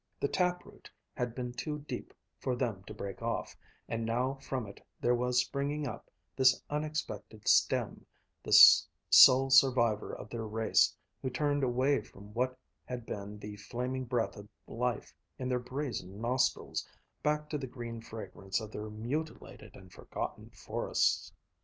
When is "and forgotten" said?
19.75-20.49